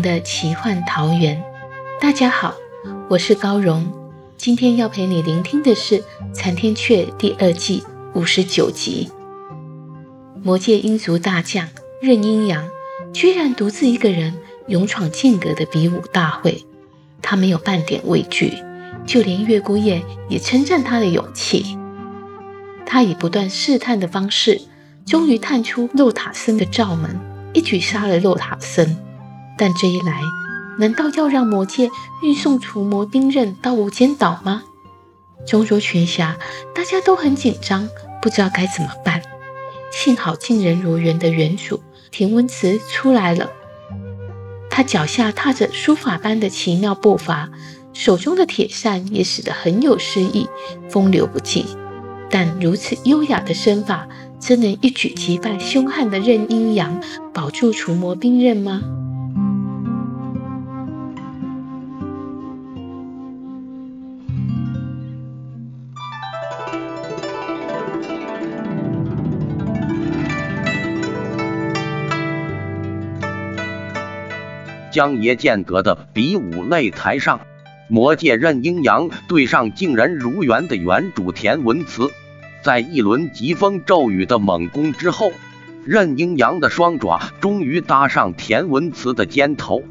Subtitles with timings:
[0.00, 1.42] 的奇幻桃源。
[2.00, 2.54] 大家好，
[3.10, 3.92] 我是高荣。
[4.36, 5.98] 今天要陪你聆听的是
[6.32, 7.82] 《残天阙》第二季
[8.14, 9.10] 五十九集。
[10.42, 11.68] 魔界鹰族大将
[12.00, 12.68] 任阴阳，
[13.12, 16.64] 居然独自一个人勇闯剑阁的比武大会。
[17.20, 18.54] 他没有半点畏惧，
[19.04, 21.76] 就连月孤雁也称赞他的勇气。
[22.86, 24.60] 他以不断试探的方式，
[25.06, 27.20] 终于探出洛塔森的罩门。
[27.54, 28.96] 一举杀了洛塔森，
[29.58, 30.20] 但这一来，
[30.78, 31.90] 难道要让魔界
[32.22, 34.62] 运送除魔兵刃到无间岛吗？
[35.46, 36.36] 中州全辖
[36.74, 37.88] 大家都很紧张，
[38.20, 39.22] 不知道该怎么办。
[39.90, 41.80] 幸好近人如缘的原主
[42.10, 43.50] 田文慈出来了，
[44.70, 47.50] 他脚下踏着书法般的奇妙步伐，
[47.92, 50.48] 手中的铁扇也使得很有诗意，
[50.88, 51.64] 风流不羁。
[52.30, 54.08] 但如此优雅的身法。
[54.42, 57.00] 真能一举击败凶悍的任阴阳，
[57.32, 58.82] 保住除魔兵刃吗？
[74.92, 77.40] 江爷剑阁的比武擂台上，
[77.88, 82.10] 魔界任阴阳对上竟然如缘的原主田文慈。
[82.62, 85.32] 在一轮疾风骤雨的猛攻之后，
[85.84, 89.82] 任阴阳的双爪终于搭上田文慈的肩头，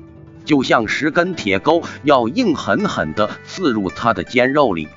[0.46, 4.88] 就像十根铁钩要硬狠狠地刺入他的肩肉里。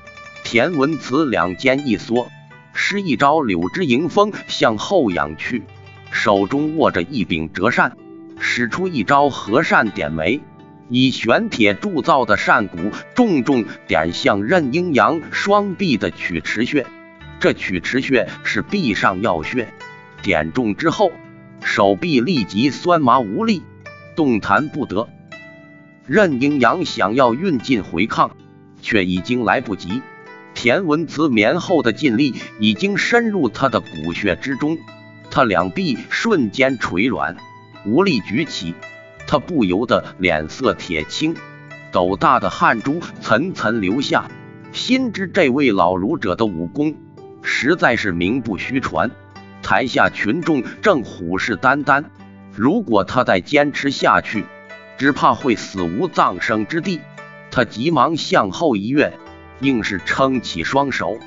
[0.43, 2.27] 田文慈两肩一缩，
[2.73, 5.63] 施一招柳枝迎风向后仰去，
[6.11, 7.97] 手中握着一柄折扇，
[8.39, 10.41] 使出一招和扇点眉，
[10.89, 12.77] 以玄铁铸造的扇骨
[13.15, 16.85] 重重点向任阴阳双臂的曲池穴。
[17.39, 19.73] 这曲池穴是臂上要穴，
[20.21, 21.11] 点中之后，
[21.63, 23.63] 手臂立即酸麻无力，
[24.15, 25.09] 动弹不得。
[26.07, 28.31] 任阴阳想要运劲回抗，
[28.81, 30.01] 却已经来不及。
[30.53, 34.77] 田文慈绵厚的劲力已经深入他的骨血之中，
[35.29, 37.35] 他两臂瞬间垂软，
[37.85, 38.73] 无力举起。
[39.27, 41.35] 他不由得脸色铁青，
[41.91, 44.29] 斗大的汗珠层层流下，
[44.71, 46.95] 心知这位老儒者的武功。
[47.41, 49.11] 实在是名不虚传，
[49.61, 52.05] 台下群众正虎视眈眈。
[52.53, 54.45] 如果他再坚持下去，
[54.97, 57.01] 只怕会死无葬身之地。
[57.51, 59.13] 他急忙向后一跃，
[59.59, 61.17] 硬是撑起双手，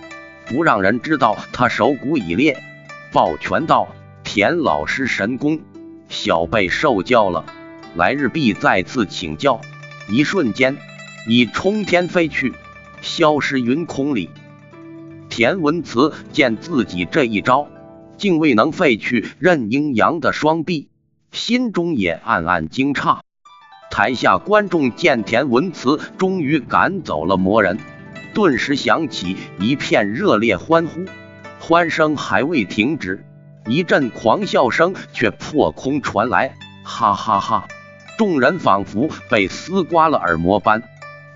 [0.47, 2.63] 不让人知道他手骨已裂，
[3.13, 3.89] 抱拳道
[4.25, 5.61] ：“田老师神功，
[6.09, 7.45] 小辈受教了，
[7.95, 9.61] 来日必再次请教。”
[10.11, 10.79] 一瞬间，
[11.29, 12.55] 已冲天飞去，
[13.03, 14.31] 消失云空里。
[15.29, 17.69] 田文慈见自己这一招
[18.17, 20.89] 竟未能废去任阴阳的双臂，
[21.31, 23.19] 心中也暗暗惊诧。
[23.91, 27.79] 台下观众见田文慈终于赶走了魔人，
[28.33, 31.05] 顿时响起一片热烈欢呼。
[31.61, 33.27] 欢声还未停止，
[33.69, 37.69] 一阵狂笑声却破空传来：“哈哈哈！”
[38.17, 40.83] 众人仿佛被撕刮了耳膜般，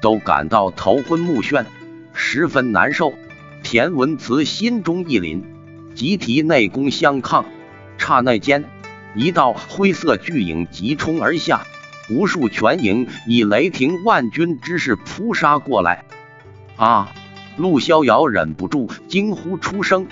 [0.01, 1.67] 都感到头昏目眩，
[2.15, 3.13] 十分难受。
[3.63, 5.43] 田文慈心中一凛，
[5.95, 7.45] 急提内功相抗。
[7.99, 8.65] 刹那间，
[9.15, 11.67] 一道灰色巨影急冲而下，
[12.11, 16.05] 无数拳影以雷霆万钧之势扑杀过来。
[16.77, 17.13] 啊！
[17.59, 20.07] 陆逍遥忍不住惊呼出声，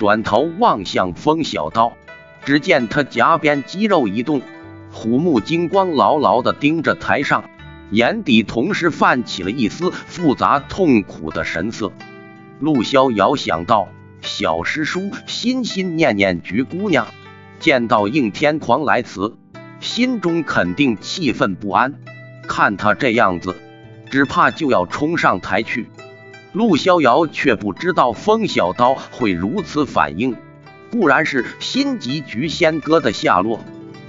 [0.00, 1.92] 转头望向风小刀，
[2.42, 4.40] 只见他颊边肌肉一动，
[4.90, 7.44] 虎目金光牢牢地盯着台上，
[7.90, 11.92] 眼底同时泛起了一丝复杂痛苦的神色。
[12.60, 13.88] 陆逍遥想到
[14.22, 17.06] 小师叔心心念念菊姑娘，
[17.58, 19.36] 见到应天狂来此，
[19.80, 21.92] 心中肯定气愤不安。
[22.48, 23.54] 看他这样子，
[24.10, 25.90] 只怕就要冲上台去。
[26.52, 30.36] 陆逍遥却不知道风小刀会如此反应，
[30.90, 33.60] 固然是心急菊仙哥的下落，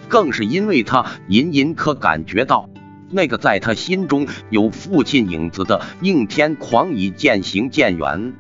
[0.08, 2.68] 更是因为他隐隐可感觉到，
[3.12, 8.34] 那个在他心中有父亲影子的应天狂已渐行渐远，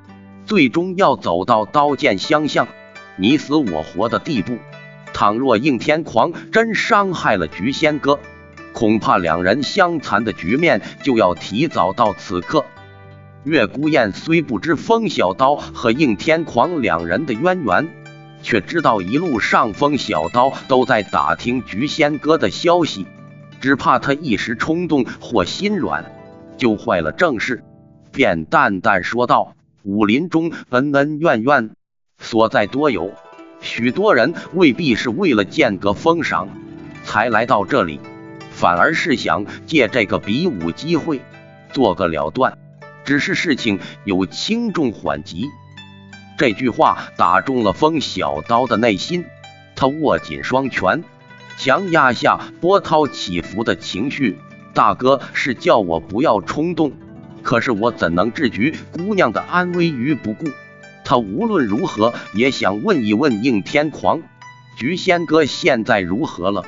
[0.45, 2.68] 最终要走到刀剑相向、
[3.18, 4.57] 你死我活的地步。
[5.13, 8.19] 倘若应天狂真伤害了菊仙哥，
[8.74, 12.65] 恐怕两人相残的局面就要提早到此刻。
[13.44, 17.90] 月孤雁虽不知风小刀和应天狂两人的渊源，
[18.44, 23.08] 却知道一路上风小刀都在打听菊仙哥的消息，
[23.60, 26.06] 只怕他一时冲动或心软，
[26.56, 27.64] 就坏了正事，
[28.12, 31.72] 便淡淡说道：“武林中恩恩怨怨，
[32.20, 33.12] 所在多有，
[33.60, 36.48] 许多人未必是为了见个封赏
[37.04, 38.00] 才来到这里，
[38.52, 41.22] 反而是想借这个比武机会
[41.74, 42.56] 做个了断。”
[43.12, 45.50] 只是事情有轻重缓急，
[46.38, 49.25] 这句话打中了风小刀的内心，
[49.75, 51.04] 他握紧双拳，
[51.58, 54.40] 强压下波涛起伏的情绪。
[54.74, 56.94] 大哥是叫我不要冲动，
[57.44, 60.48] 可是我怎能置菊姑娘的安危于不顾？
[61.04, 64.22] 他无论如何也想问一问应天狂，
[64.78, 66.64] 菊仙哥现在如何了？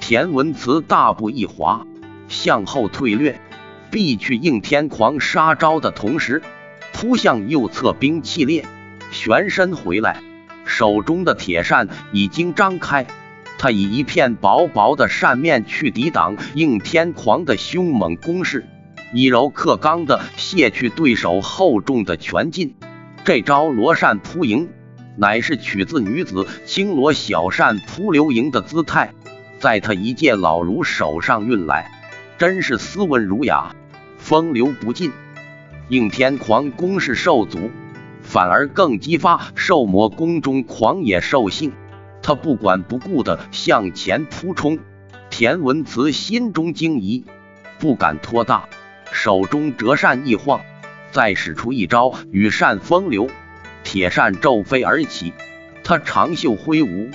[0.00, 1.86] 田文慈大步一滑，
[2.28, 3.40] 向后退略。
[3.94, 6.42] 避去应天狂杀招的同时，
[6.92, 8.64] 扑向右侧兵器列，
[9.12, 10.20] 旋身回来，
[10.64, 13.06] 手中的铁扇已经张开。
[13.56, 18.66] 他以一片薄薄的扇面去抵挡应天狂的凶猛攻势，
[19.12, 22.74] 以柔克刚的卸去对手厚重的拳劲。
[23.24, 24.70] 这招罗扇扑迎，
[25.16, 29.12] 乃是取自女子轻罗小扇扑流萤的姿态，
[29.60, 31.92] 在他一介老儒手上运来，
[32.38, 33.72] 真是斯文儒雅。
[34.24, 35.12] 风流不尽，
[35.90, 37.70] 应天狂攻势受阻，
[38.22, 41.72] 反而更激发兽魔宫中狂野兽性。
[42.22, 44.78] 他不管不顾的向前扑冲。
[45.28, 47.26] 田文慈心中惊疑，
[47.78, 48.66] 不敢托大，
[49.12, 50.62] 手中折扇一晃，
[51.10, 53.28] 再使出一招羽扇风流，
[53.82, 55.34] 铁扇骤飞而起。
[55.84, 57.10] 他长袖挥舞，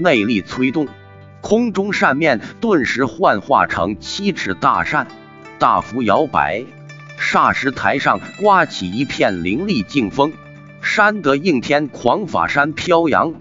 [0.00, 0.88] 内力催动，
[1.40, 5.06] 空中扇面顿时幻化成七尺大扇。
[5.58, 6.64] 大幅摇摆，
[7.18, 10.32] 霎时台上刮起一片凌厉劲风，
[10.80, 13.34] 山得应天狂法山飘扬，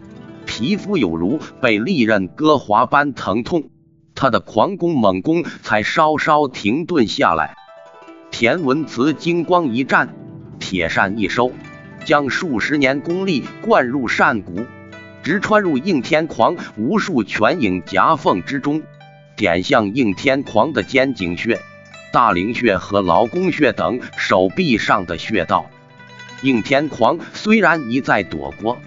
[0.48, 3.69] 皮肤有如被利刃割划般疼痛。
[4.16, 7.56] 他的狂攻猛攻才稍稍停顿下来。
[8.31, 10.16] 田文慈金光一战，
[10.58, 11.52] 铁扇一收，
[12.04, 14.66] 将数十年功力灌入扇骨，
[15.22, 18.81] 直穿入应天狂无数拳影夹缝之中，
[19.36, 21.62] 点向应天狂的肩颈穴。
[22.12, 25.69] 大陵穴和劳宫穴等手臂上的穴道，
[26.42, 28.77] 应天狂虽然一再躲过，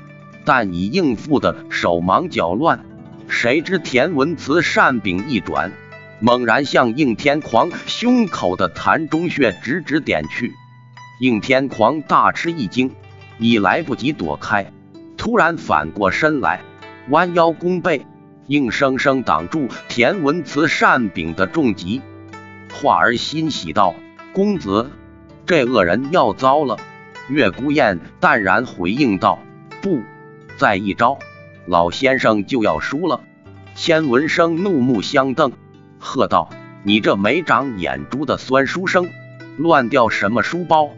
[0.44, 2.84] 但已应付的手忙脚乱。
[3.28, 5.70] 谁知田文慈扇柄一转，
[6.18, 10.52] 猛然向应天狂胸口的膻中穴直直点去。
[11.20, 12.90] 应天狂大吃一惊，
[13.38, 14.72] 已来不及躲开，
[15.16, 16.60] 突然反过身来，
[17.10, 18.04] 弯腰弓背，
[18.46, 22.00] 硬生生挡住田文慈扇柄的重击。
[22.72, 23.94] 华儿欣喜道
[24.32, 24.90] ：“公子，
[25.46, 26.78] 这恶人要糟了。”
[27.28, 29.38] 月孤雁淡然回应道
[29.82, 30.00] ：“不，
[30.56, 31.18] 再一招，
[31.66, 33.20] 老先生就要输了。”
[33.74, 35.52] 千文生怒目相瞪，
[35.98, 36.50] 喝道
[36.82, 39.08] ：“你这没长眼珠的酸书生，
[39.56, 40.90] 乱掉什么书包？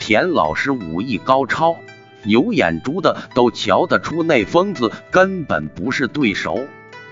[0.00, 1.76] 田老师武艺高超，
[2.24, 6.66] 有眼珠的都瞧得出那疯子根本不是对手。”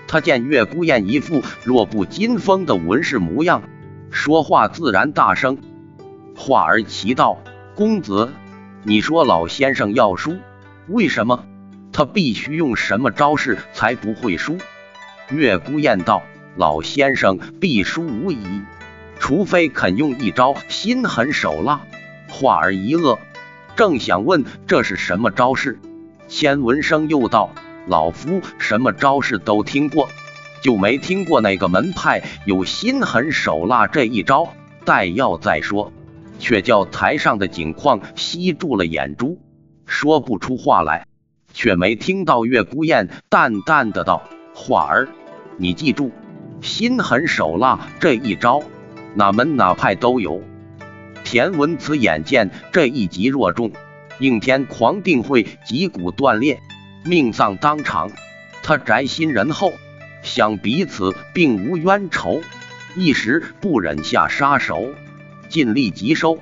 [0.07, 3.63] 他见月孤雁一副弱不禁风的文士模样。
[4.09, 5.57] 说话自然大声，
[6.35, 7.37] 话儿奇道
[7.75, 8.29] ：“公子，
[8.83, 10.37] 你说老先生要输，
[10.87, 11.45] 为什么？
[11.91, 14.57] 他必须用什么招式才不会输？”
[15.29, 16.23] 月孤雁道
[16.55, 18.61] ：“老先生必输无疑，
[19.19, 21.81] 除非肯用一招心狠手辣。”
[22.29, 23.17] 话儿一愕，
[23.75, 25.79] 正想问这是什么招式，
[26.27, 27.51] 千文生又道
[27.87, 30.09] ：“老夫什么招式都听过。”
[30.67, 34.49] 就没听过哪个门派有心狠手辣这一招，
[34.83, 35.93] 待要再说，
[36.39, 39.39] 却叫台上的景况吸住了眼珠，
[39.85, 41.07] 说不出话来。
[41.53, 45.07] 却没听到月孤雁淡淡的道：“华儿，
[45.55, 46.11] 你记住，
[46.59, 48.61] 心狠手辣这一招，
[49.15, 50.43] 哪门哪派都有。”
[51.23, 53.71] 田文慈眼见这一击若中，
[54.19, 56.59] 应天狂定会脊骨断裂，
[57.05, 58.11] 命丧当场。
[58.61, 59.71] 他宅心仁厚。
[60.27, 62.41] 想彼此并无冤仇，
[62.95, 64.89] 一时不忍下杀手，
[65.49, 66.37] 尽力急收，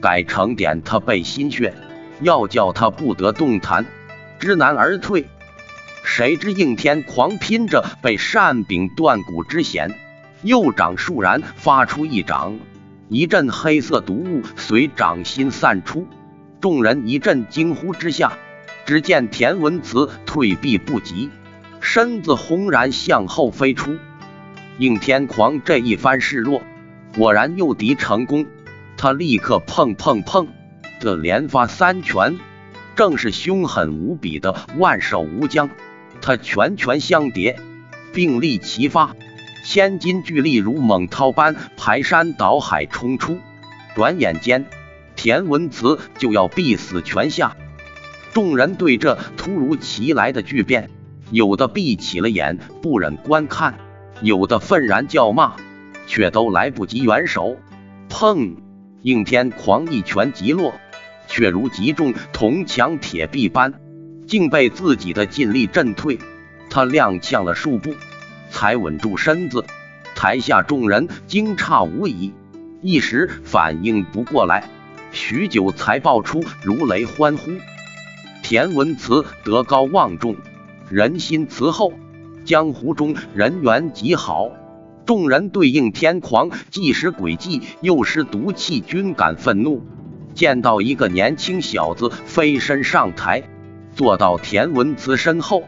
[0.00, 1.74] 改成点他背心穴，
[2.20, 3.84] 要叫他不得动弹，
[4.38, 5.26] 知难而退。
[6.04, 9.98] 谁知应天狂拼着被扇柄断骨之险，
[10.42, 12.58] 右掌倏然发出一掌，
[13.08, 16.06] 一阵黑色毒雾随掌心散出，
[16.60, 18.32] 众人一阵惊呼之下，
[18.86, 21.30] 只见田文慈退避不及，
[21.84, 23.98] 身子轰然向后飞出。
[24.78, 26.62] 应天狂这一番示弱，
[27.14, 28.46] 果然诱敌成功。
[28.96, 30.48] 他立刻砰砰砰
[30.98, 32.38] 的连发三拳，
[32.96, 35.68] 正是凶狠无比的万手无疆。
[36.22, 37.60] 他拳拳相叠，
[38.14, 39.14] 并力齐发，
[39.62, 43.38] 千斤巨力如猛涛般排山倒海冲出。
[43.94, 44.64] 转眼间，
[45.16, 47.54] 田文慈就要必死拳下。
[48.32, 50.88] 众人对这突如其来的巨变，
[51.30, 53.78] 有的闭起了眼，不忍观看。
[54.20, 55.54] 有的愤然叫骂，
[56.06, 57.56] 却都来不及援手。
[58.08, 58.54] 砰！
[59.02, 60.72] 应天狂一拳击落，
[61.26, 63.74] 却如击中铜墙铁壁般，
[64.26, 66.18] 竟被自己的劲力震退。
[66.70, 67.94] 他踉跄了数步，
[68.50, 69.64] 才稳住身子。
[70.14, 72.32] 台下众人惊诧无已，
[72.80, 74.70] 一时反应不过来，
[75.10, 77.50] 许久才爆出如雷欢呼。
[78.42, 80.36] 田文慈德高望重，
[80.90, 81.92] 人心慈厚。
[82.44, 84.50] 江湖中人缘极好，
[85.06, 89.82] 众人对应天狂既施诡计又施毒气，均感愤怒。
[90.34, 93.44] 见到一个年轻小子飞身上台，
[93.94, 95.62] 坐到田文慈身后，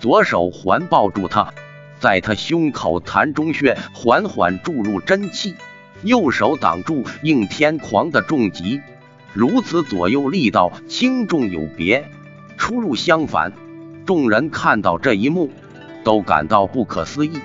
[0.00, 1.54] 左手环抱住他，
[1.98, 5.54] 在他胸口痰中穴缓缓注入真气，
[6.02, 8.82] 右手挡住应天狂的重击。
[9.32, 12.10] 如此左右力道轻重有别，
[12.58, 13.52] 出入相反。
[14.08, 15.50] 众人看到这一幕。
[16.04, 17.38] 都感到不可思议。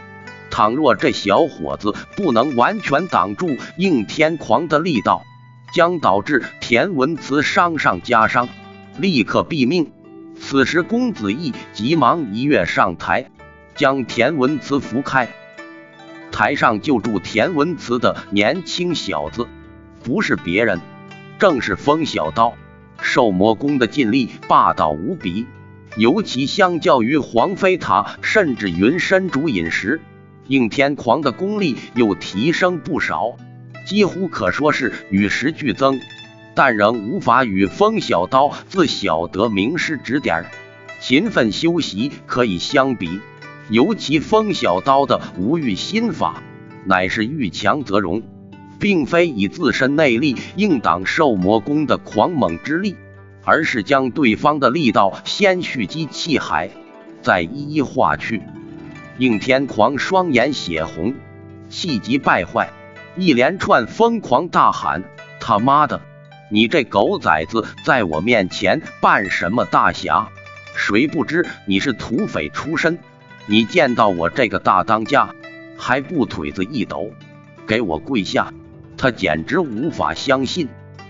[0.50, 5.24] 倘若这小伙子不能完全挡住应天狂的力道，
[5.74, 8.48] 将导致田文慈伤上加伤，
[8.98, 9.92] 立刻毙命。
[10.40, 13.30] 此时，公子义急忙一跃上台，
[13.76, 15.28] 将田文慈扶开。
[16.32, 19.48] 台上救助田文慈的年轻小子，
[20.04, 20.80] 不是别人，
[21.38, 22.54] 正是风小刀。
[23.02, 25.46] 兽魔功的劲力霸道无比。
[25.98, 30.02] 尤其相较于黄飞塔甚至云深竹饮时，
[30.48, 33.38] 应天狂的功力又提升不少，
[33.86, 36.00] 几乎可说是与时俱增。
[36.56, 40.46] 但仍无法与风小刀自小得名师指点、
[41.00, 43.20] 勤奋修习可以相比。
[43.70, 46.44] 尤其风小刀的无欲心法，
[46.86, 48.22] 乃是遇强则荣，
[48.80, 52.96] 并非以自身内力硬挡兽魔功的狂猛之力。
[53.46, 56.70] 而是将对方的力道先蓄积气海，
[57.22, 58.42] 再一一化去。
[59.18, 61.14] 应天狂双眼血红，
[61.70, 62.70] 气急败坏，
[63.16, 65.04] 一连串疯狂大喊
[65.40, 66.02] ：“他妈的，
[66.50, 70.30] 你这狗崽子，在我面前扮什么大侠？
[70.76, 72.98] 谁不知你是土匪出身？
[73.46, 75.36] 你见到我这个大当家，
[75.78, 77.12] 还不腿子一抖，
[77.68, 78.54] 给我跪下！”
[78.98, 80.70] 他简直无法相信，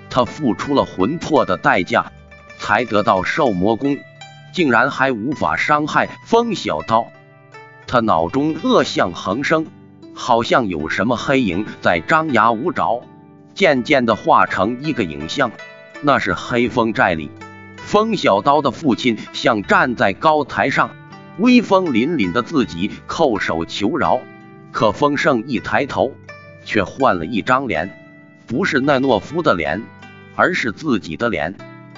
[0.10, 2.12] 他付出了魂魄的代价。
[2.64, 3.98] 才得到兽魔功，
[4.54, 7.08] 竟然还无法伤害风小刀。
[7.86, 9.68] 他脑中恶象横生，
[10.16, 13.02] 好像有什么黑影在张牙舞爪，
[13.54, 15.52] 渐渐的化成一个影像，
[16.02, 17.30] 那是黑风寨里
[17.76, 20.92] 风小刀的父亲，像站在高台上，
[21.40, 24.22] 威风凛凛的自己叩首求饶。
[24.72, 26.14] 可风盛一抬头，
[26.64, 28.00] 却换了一张脸，
[28.48, 29.84] 不是那懦夫的脸，
[30.38, 31.56] 而是自己的脸。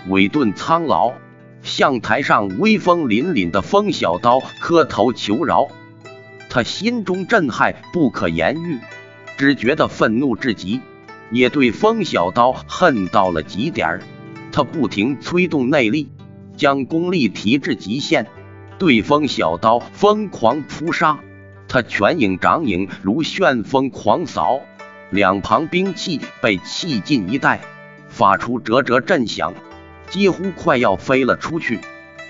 [0.08, 1.14] 伟顿苍老，
[1.64, 5.68] 向台上威风凛凛的风小刀磕头求饶。
[6.50, 8.80] 他心中震撼不可言喻，
[9.36, 10.80] 只觉得愤怒至极，
[11.32, 14.02] 也对风小刀恨到了极点儿。
[14.52, 16.10] 他不停催动内力，
[16.56, 18.28] 将功力提至极限，
[18.78, 21.18] 对风小刀疯狂扑杀。
[21.68, 24.62] 他拳影掌影如旋风狂扫，
[25.10, 27.60] 两旁兵器被气尽一带，
[28.08, 29.54] 发出折折震响。
[30.10, 31.80] 几乎快要飞了出去，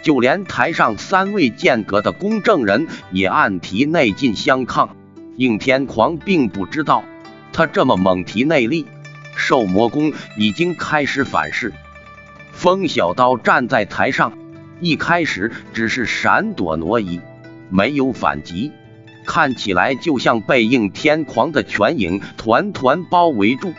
[0.01, 4.96] 就连台上三位剑阁的公证人也暗提内劲相抗。
[5.38, 7.03] 应天狂并不知道，
[7.51, 8.86] 他这么猛提内力，
[9.36, 11.74] 兽魔功已经开始反噬。
[12.53, 14.32] 风小刀站在台上，
[14.79, 17.20] 一开始只是闪躲挪移，
[17.70, 18.72] 没有反击，
[19.25, 23.74] 看起来就像被应天狂的拳影团团包围住，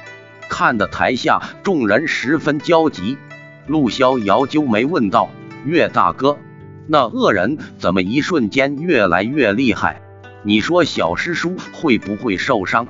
[0.51, 3.17] 看得台下众人十分焦急。
[3.67, 5.31] 陆逍遥揪眉问道
[5.67, 6.39] ：“岳大哥，
[6.87, 10.01] 那恶人怎么一瞬间越来越厉害？
[10.45, 12.87] 你说小师叔会不会受伤？”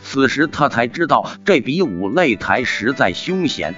[0.00, 3.74] 此时他才知道这比武擂台实在凶险，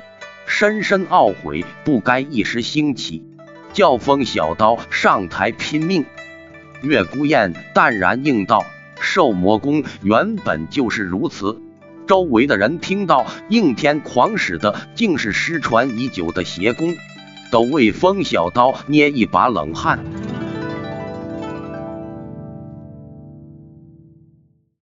[0.47, 3.25] 深深懊悔不该一时兴起，
[3.73, 6.05] 叫风小刀上台拼命。
[6.83, 8.65] 岳孤雁淡然应道
[9.01, 11.59] ：“兽魔功原本就是如此。”
[12.11, 16.97] 周围的人听到应天狂使的竟是失传已久的邪功，
[17.53, 20.01] 都为风小刀捏一把冷汗。